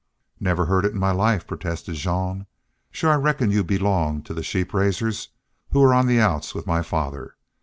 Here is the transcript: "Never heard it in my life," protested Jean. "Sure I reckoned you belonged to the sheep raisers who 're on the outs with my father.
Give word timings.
"Never 0.39 0.65
heard 0.65 0.83
it 0.83 0.93
in 0.93 0.97
my 0.99 1.11
life," 1.11 1.45
protested 1.45 1.93
Jean. 1.93 2.47
"Sure 2.89 3.11
I 3.11 3.15
reckoned 3.17 3.51
you 3.53 3.63
belonged 3.63 4.25
to 4.25 4.33
the 4.33 4.41
sheep 4.41 4.73
raisers 4.73 5.29
who 5.73 5.79
're 5.83 5.93
on 5.93 6.07
the 6.07 6.19
outs 6.19 6.55
with 6.55 6.65
my 6.65 6.81
father. 6.81 7.35